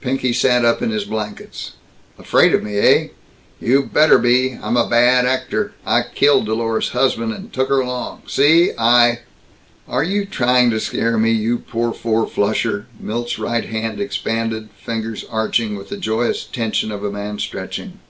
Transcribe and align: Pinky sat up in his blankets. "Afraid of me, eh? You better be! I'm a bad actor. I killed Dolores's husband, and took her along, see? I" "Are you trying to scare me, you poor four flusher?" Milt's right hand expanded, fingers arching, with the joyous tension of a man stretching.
Pinky 0.00 0.32
sat 0.32 0.64
up 0.64 0.82
in 0.82 0.90
his 0.90 1.04
blankets. 1.04 1.74
"Afraid 2.18 2.54
of 2.56 2.62
me, 2.64 2.76
eh? 2.78 3.08
You 3.60 3.84
better 3.84 4.18
be! 4.18 4.58
I'm 4.60 4.76
a 4.76 4.88
bad 4.88 5.26
actor. 5.26 5.74
I 5.86 6.02
killed 6.12 6.46
Dolores's 6.46 6.90
husband, 6.90 7.32
and 7.32 7.52
took 7.52 7.68
her 7.68 7.78
along, 7.78 8.22
see? 8.26 8.72
I" 8.76 9.20
"Are 9.96 10.02
you 10.02 10.24
trying 10.26 10.70
to 10.70 10.80
scare 10.80 11.16
me, 11.16 11.30
you 11.30 11.58
poor 11.58 11.92
four 11.92 12.26
flusher?" 12.26 12.86
Milt's 12.98 13.38
right 13.38 13.66
hand 13.66 14.00
expanded, 14.00 14.70
fingers 14.76 15.24
arching, 15.30 15.76
with 15.76 15.88
the 15.88 15.96
joyous 15.98 16.42
tension 16.46 16.90
of 16.90 17.04
a 17.04 17.12
man 17.12 17.38
stretching. 17.38 18.00